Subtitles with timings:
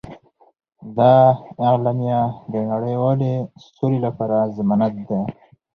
[0.97, 1.13] دا
[1.65, 2.21] اعلامیه
[2.53, 3.33] د نړیوالې
[3.75, 5.21] سولې لپاره ضمانت دی.